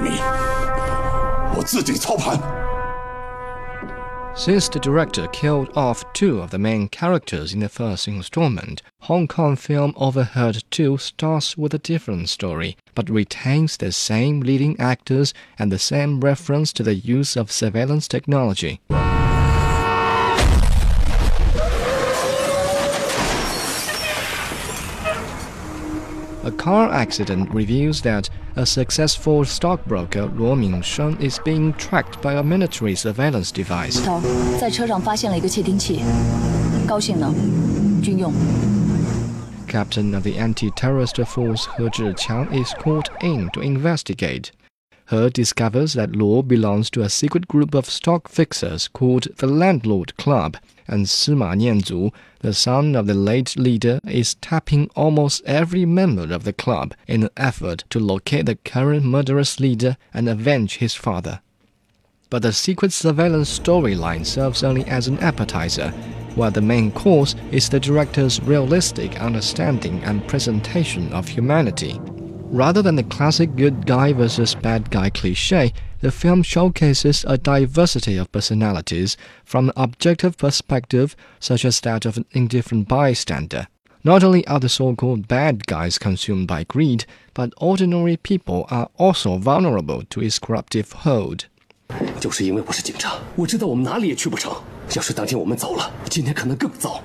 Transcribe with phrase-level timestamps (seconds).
[0.00, 0.16] me.
[4.36, 9.26] Since the director killed off two of the main characters in the first installment, Hong
[9.26, 15.32] Kong Film Overheard 2 starts with a different story, but retains the same leading actors
[15.58, 18.80] and the same reference to the use of surveillance technology.
[26.44, 32.43] A car accident reveals that a successful stockbroker Luo Mingsheng is being tracked by a
[32.43, 34.01] military surveillance device.
[34.59, 36.01] 在车上发现了一个窃听器，
[36.87, 37.33] 高性能，
[38.01, 38.33] 军用。
[39.67, 44.51] Captain of the anti-terrorist force He Zhiqiang is called in to investigate.
[45.08, 50.16] He discovers that Law belongs to a secret group of stock fixers called the Landlord
[50.16, 50.56] Club,
[50.88, 56.42] and Sima Nianzu, the son of the late leader, is tapping almost every member of
[56.42, 61.40] the club in an effort to locate the current murderous leader and avenge his father.
[62.28, 65.90] But the secret surveillance storyline serves only as an appetizer,
[66.34, 72.00] while the main course is the director's realistic understanding and presentation of humanity.
[72.51, 78.17] Rather than the classic good guy versus bad guy cliche, the film showcases a diversity
[78.17, 79.15] of personalities
[79.45, 83.67] from an objective perspective, such as that of an indifferent bystander.
[84.03, 88.89] Not only are the so called bad guys consumed by greed, but ordinary people are
[88.97, 91.45] also vulnerable to its corruptive hold.
[92.19, 94.51] 就是因为我是警察，我知道我们哪里也去不成。
[94.95, 97.01] 要是当天我们走了，今天可能更糟。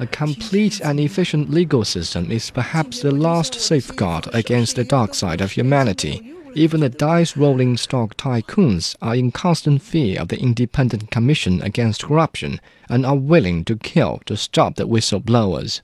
[0.00, 5.40] A complete and efficient legal system is perhaps the last safeguard against the dark side
[5.40, 6.34] of humanity.
[6.54, 12.04] Even the dice rolling stock tycoons are in constant fear of the Independent Commission against
[12.04, 15.80] Corruption and are willing to kill to stop the whistleblowers.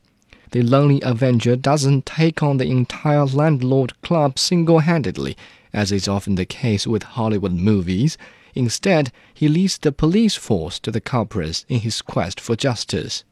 [0.51, 5.37] The Lonely Avenger doesn't take on the entire landlord club single handedly,
[5.73, 8.19] as is often the case with Hollywood movies.
[8.57, 13.23] Instead, he leads the police force to the culprits in his quest for justice.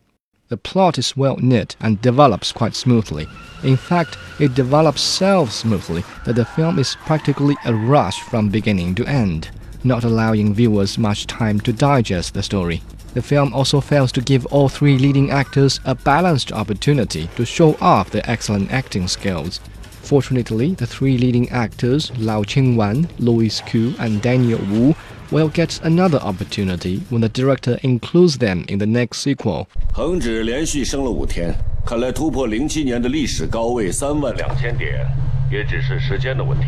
[0.49, 3.29] The plot is well knit and develops quite smoothly.
[3.63, 8.95] In fact, it develops so smoothly that the film is practically a rush from beginning
[8.95, 9.51] to end,
[9.85, 12.83] not allowing viewers much time to digest the story.
[13.13, 17.77] The film also fails to give all three leading actors a balanced opportunity to show
[17.79, 19.61] off their excellent acting skills.
[20.01, 24.95] Fortunately, the three leading actors, Lau Ching-wan, Louis Koo, and Daniel Wu,
[25.32, 29.68] will get another opportunity when the director includes them in the next sequel.
[29.92, 31.56] 恒指连续升了五天，
[31.86, 35.06] 看来突破零七年的历史高位三万两千点，
[35.52, 36.66] 也只是时间的问题。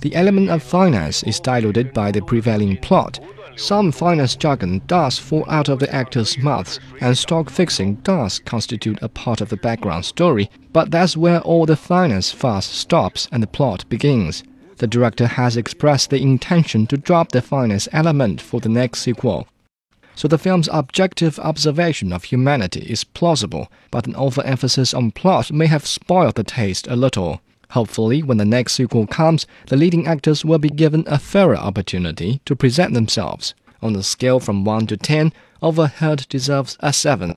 [0.00, 3.20] The element of finance is diluted by the prevailing plot.
[3.56, 8.98] Some finance jargon does fall out of the actors' mouths, and stock fixing does constitute
[9.02, 13.42] a part of the background story, but that's where all the finance fuss stops and
[13.42, 14.42] the plot begins.
[14.77, 19.47] The director has expressed the intention to drop the finance element for the next sequel.
[20.15, 25.67] So the film's objective observation of humanity is plausible, but an overemphasis on plot may
[25.67, 27.41] have spoiled the taste a little.
[27.71, 32.41] Hopefully, when the next sequel comes, the leading actors will be given a fairer opportunity
[32.45, 33.53] to present themselves.
[33.81, 37.35] On a scale from 1 to 10, Overheard deserves a 7.